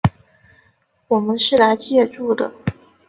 [1.09, 2.51] 我们是来借住的